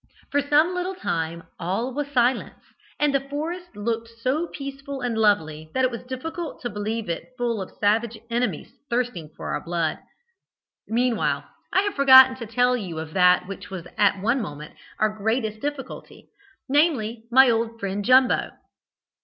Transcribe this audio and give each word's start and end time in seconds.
For 0.31 0.41
some 0.41 0.73
little 0.73 0.95
time 0.95 1.43
all 1.59 1.93
was 1.93 2.07
silence, 2.07 2.63
and 2.99 3.13
the 3.13 3.19
forest 3.29 3.75
looked 3.77 4.07
so 4.07 4.47
peaceful 4.47 5.01
and 5.01 5.15
lovely, 5.15 5.69
that 5.75 5.83
it 5.85 5.91
was 5.91 6.01
difficult 6.01 6.59
to 6.61 6.71
believe 6.71 7.07
it 7.07 7.35
full 7.37 7.61
of 7.61 7.69
savage 7.79 8.17
enemies 8.31 8.73
thirsting 8.89 9.29
for 9.37 9.49
our 9.49 9.63
blood. 9.63 9.99
"Meanwhile, 10.87 11.43
I 11.71 11.81
have 11.83 11.93
forgotten 11.93 12.35
to 12.37 12.47
tell 12.47 12.75
you 12.75 12.97
of 12.97 13.13
that 13.13 13.47
which 13.47 13.69
was 13.69 13.85
at 13.95 14.19
one 14.23 14.41
moment 14.41 14.73
our 14.97 15.07
great 15.15 15.61
difficulty, 15.61 16.31
namely, 16.67 17.25
my 17.29 17.51
old 17.51 17.79
friend 17.79 18.03
Jumbo. 18.03 18.53